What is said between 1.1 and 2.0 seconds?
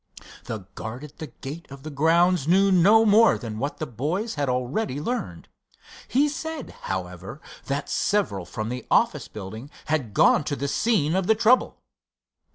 the gate of the